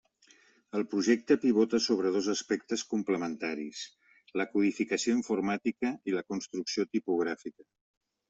El 0.77 0.83
projecte 0.91 1.35
pivota 1.41 1.79
sobre 1.87 2.11
dos 2.15 2.29
aspectes 2.33 2.85
complementaris: 2.93 3.83
la 4.41 4.47
codificació 4.55 5.15
informàtica 5.19 5.91
i 6.13 6.19
la 6.19 6.27
construcció 6.33 6.87
tipogràfica. 6.97 7.69